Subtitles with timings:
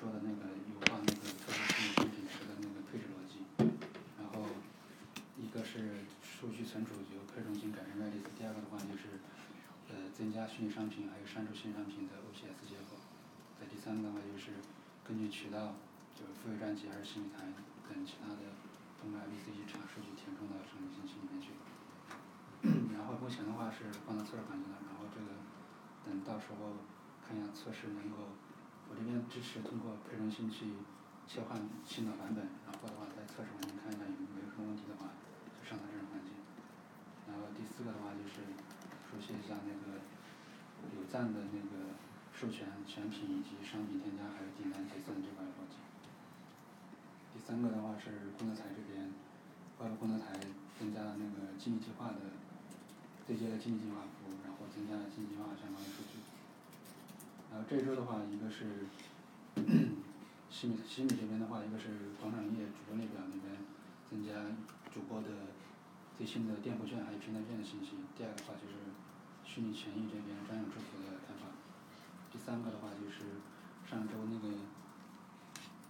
[0.00, 3.44] 说的那个优化那个测试虚拟产品时的那个配置逻辑，
[4.16, 4.48] 然后
[5.36, 9.20] 一个是数据存储由可中心改成 Redis，第二个的话就是
[9.92, 12.96] 呃增加虚拟商品还有删除虚拟商品的 OPS 接口，
[13.60, 14.56] 再第三个的话就是
[15.04, 15.76] 根据渠道
[16.16, 17.52] 就是付费专辑还是新米团
[17.84, 18.56] 等其他的
[18.96, 21.52] 通过 MVC 查数据填充到商品信息里面去。
[22.96, 25.36] 然后目前的话是放到测试环境了，然后这个
[26.08, 26.80] 等到时候
[27.20, 28.32] 看一下测试能够，
[28.90, 30.74] 我这边支持通过配中心去
[31.30, 35.14] 切换新的版本，然后的话在测试环境看一下有没有什么问题的话，
[35.54, 36.34] 就上到这种环境。
[37.30, 38.42] 然后第四个的话就是
[39.06, 40.02] 熟悉一下那个
[40.98, 41.94] 有赞的那个
[42.34, 45.78] 授权选品以及商品添加还有订单结算这块逻辑。
[47.30, 49.14] 第三个的话是工作台这边，
[49.78, 50.34] 外部工作台
[50.74, 52.34] 增加了那个激励计划的
[53.22, 56.18] 对接了经济计划服务，然后增加了经济计划相关的数据。
[57.50, 58.86] 然后这周的话一个是
[60.48, 63.58] 西米西米这边的话，一个是广场页主播列表那边
[64.08, 64.30] 增加
[64.94, 65.28] 主播的
[66.16, 68.74] 最新的店铺券还有平台券的信息，第二个话就是
[69.44, 71.50] 虚拟权益这边专有支付的开发。
[72.30, 73.42] 第三个的话就是
[73.88, 74.54] 上周那个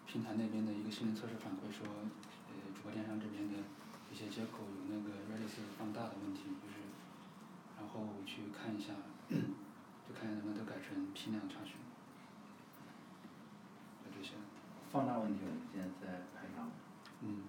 [0.06, 1.84] 平台那边的一个性能测试反馈说，
[2.48, 3.58] 呃主播电商这边的
[4.11, 6.80] 一些接口有那个 Redis 放大的问题，就是
[7.77, 8.92] 然后我去看一下，
[10.11, 11.77] 就看能不能都改成批量查询。
[14.03, 14.34] 就这些。
[14.91, 16.67] 放大问题我们现在在排查。
[17.20, 17.44] 嗯。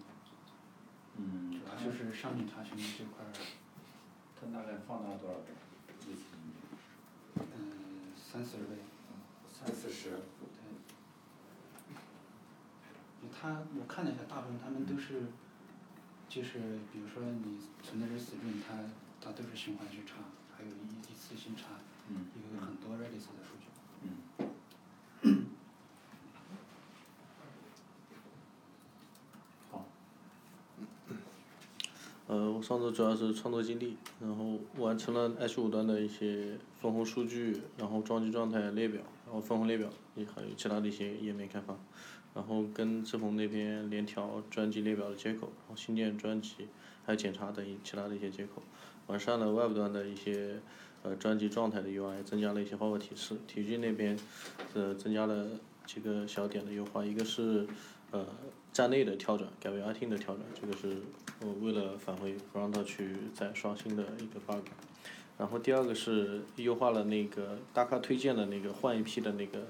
[1.17, 3.33] 嗯主要就是商品查询这块儿，
[4.39, 5.47] 它大概放大多少倍？
[7.35, 8.75] 嗯三四十倍。
[9.49, 10.11] 三四十。
[10.11, 10.19] 对。
[13.33, 15.23] 他我看了一下大部分他们都是，
[16.29, 18.77] 就是比如说你存的是死润，它
[19.19, 20.17] 它都是循环去查，
[20.55, 21.69] 还有一一次性查，
[22.53, 23.65] 有很多 Redis 的数据。
[29.69, 29.85] 好。
[32.27, 41.75] 呃我上周主要是创作经历，然后完成了 H 五端的一些分红数据，然后装机状态列表，然后分红列表，也还有其他的一些页面开发。
[42.33, 46.69] 然后跟志鹏那边联调专辑列表的接口，然后新建专辑，
[47.05, 48.63] 还有检查等其他的一些接口，
[49.07, 50.61] 完善了外部端的一些
[51.03, 53.35] 呃专辑状态的 UI，增加了一些花卉提示。
[53.47, 54.17] 体育那边
[54.73, 55.47] 呃增加了
[55.85, 57.67] 几个小点的优化，一个是
[58.11, 58.25] 呃
[58.73, 60.97] 站内的跳转改为 i t 的跳转，这个是
[61.41, 64.65] 呃为了返回不让它去再刷新的一个 bug。
[65.37, 69.65] 然后第二个是优化了那个大咖推荐的那个换一批的那个。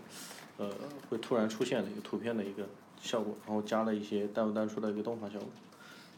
[0.58, 0.70] 呃，
[1.10, 2.64] 会突然出现的一个图片的一个
[3.02, 5.48] 效果，然后加了一些淡入淡出的一个动画效果。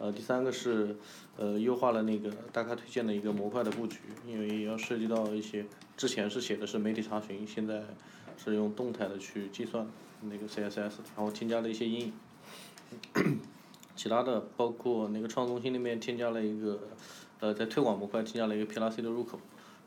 [0.04, 0.98] 呃，第三个是
[1.38, 5.66] 呃优化了那个大咖推荐的一个模块的布局，因为要涉及到一些
[5.96, 7.82] 之前是写的是媒体查询，现在
[8.38, 9.88] 是用动态的去计算
[10.24, 12.14] 那个 CSS，然后添加了一些阴影。
[13.96, 16.82] 其他的包括那个创作中心那边添加了一个
[17.40, 19.40] 呃在推广模块添加了一个 P L C 的入口。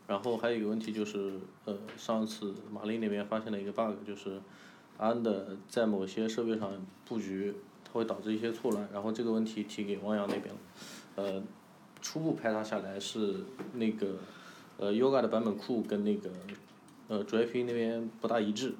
[0.07, 1.33] 然后还有一个问题就是，
[1.65, 4.41] 呃，上次马丽那边发现了一个 bug，就是
[4.97, 6.71] 安的在某些设备上
[7.05, 7.53] 布局，
[7.91, 8.87] 会导致一些错乱。
[8.93, 10.59] 然后这个问题提给汪洋那边了，
[11.15, 11.43] 呃，
[12.01, 13.43] 初步排查下来是
[13.73, 14.15] 那个
[14.77, 16.29] 呃 Yoga 的版本库跟那个
[17.07, 18.75] 呃主 IP 那边不大一致。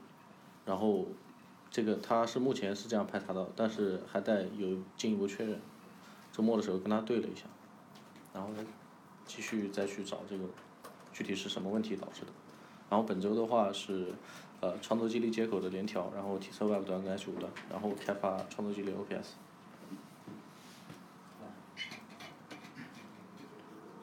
[0.66, 1.07] 然后
[1.72, 5.59] 这个他是目前是这样排查到，但是还待有进一步确认。
[6.31, 7.44] 周末的时候跟他对了一下，
[8.34, 8.50] 然后
[9.25, 10.44] 继续再去找这个。
[11.13, 12.28] 具体是什么问题导致的？
[12.91, 14.09] 然后本周的话是，
[14.59, 19.28] 呃，创作激励接口的联调，然后提测外部端跟 H 五端，然后开发创作激励 OPS。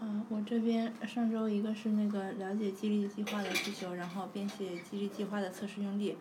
[0.01, 6.17] 嗯，我这边上周一个是那个了解激励计划的需求，然后编写激励计划的测试用例，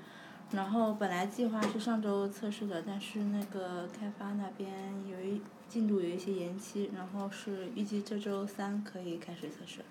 [0.51, 4.71] 然后本来计划是上周测试的，但是那个开发那边
[5.07, 9.81] 有一进度有一些延期，然后是预计这周三可以开始测试。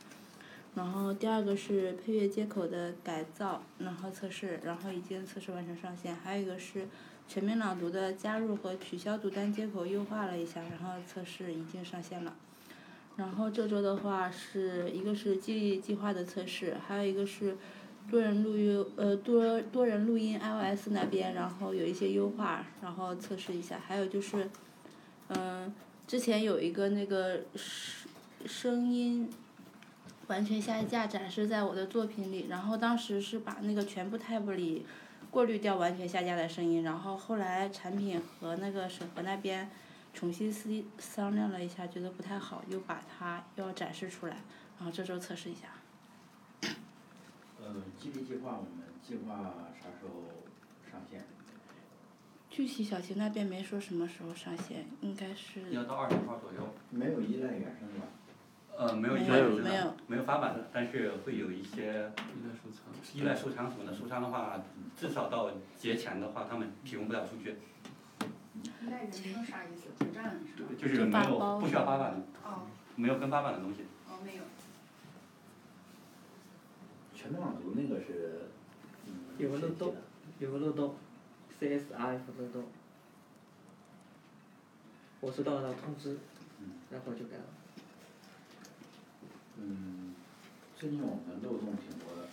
[0.74, 6.16] 然后第二个是配乐接口的改造，然后测试，然后已经测试完成上线。
[6.16, 6.88] 还有一个是
[7.28, 12.34] 全面朗读的加入和取消读单接口优化了一下，然后测试已经上线了。
[13.16, 17.54] 然后这周的话是一个是激励计划的测试，还有一个是
[18.10, 23.78] 多人录音呃多多人录音 iOS 那边，然后有一些优化，然后测试一下。
[23.78, 24.48] 还有就是，
[25.28, 25.70] 嗯，
[26.06, 28.08] 之前有一个那个声
[28.46, 29.30] 声音。
[30.28, 34.86] 完全下架展示在我的作品里，然后当时是把那个全部 tab 里
[35.30, 39.70] 过滤掉完全下架的声音，然后后来产品和那个审核那边
[40.14, 44.36] 重新思商量了一下，觉得不太好，又把它要展示出来，
[44.78, 45.68] 然后这周测试一下。
[47.60, 50.24] 呃，激励计划我们计划啥时候
[50.90, 51.24] 上线？
[52.50, 56.74] 具体小齐那边没说什么时候上线，应该是要到二十号左右。
[56.90, 58.06] 没有依赖原生吧？
[58.82, 62.82] 呃，没有依没赖原生有没有的，没有发版的，但是会有一些依赖收藏。
[63.14, 64.60] 依赖收藏什么的，收藏的话，
[64.98, 67.56] 至少到节前的话，他们提供不了数据，
[68.64, 69.90] 依赖人生啥意思？
[70.76, 73.82] 就是没有发包不需要发版的，哦没有跟发版的东西。
[74.08, 74.42] 哦，没有。
[77.14, 78.48] 全面网读那个是，
[79.06, 79.94] 嗯，有个漏洞
[80.40, 80.96] 有个漏洞
[81.60, 82.64] ，CSRF 漏洞。
[85.20, 86.18] 我收到了通知，
[86.60, 87.44] 嗯然后就改了。
[89.58, 90.14] 嗯，
[90.78, 92.28] 最近我们漏洞挺多的，